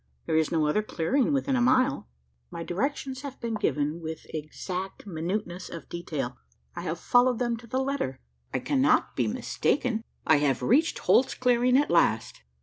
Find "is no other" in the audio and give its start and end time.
0.35-0.81